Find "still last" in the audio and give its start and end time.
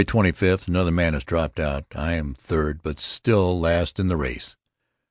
2.99-3.99